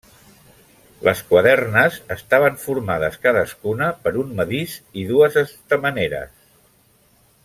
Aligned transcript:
Les 1.07 1.19
quadernes 1.33 1.99
estaven 2.15 2.57
formades 2.63 3.19
cadascuna 3.27 3.91
per 4.07 4.15
un 4.23 4.35
medís 4.41 4.77
i 5.03 5.07
dues 5.13 5.41
estameneres. 5.47 6.35